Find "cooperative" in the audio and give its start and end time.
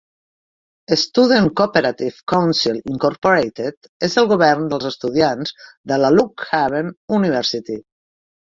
1.61-2.23